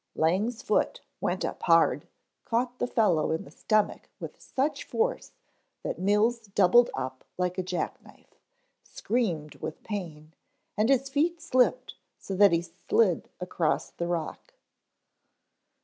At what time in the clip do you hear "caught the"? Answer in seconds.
2.43-2.87